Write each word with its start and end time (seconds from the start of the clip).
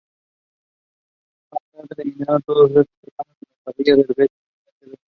Más 1.51 1.61
tarde, 1.73 2.01
eliminaron 2.01 2.39
estos 2.39 2.73
dos 2.73 2.85
programas 3.01 3.37
de 3.39 3.47
la 3.49 3.63
parrilla 3.65 3.95
de 3.97 4.13
Veo 4.17 4.27
Tv. 4.79 4.97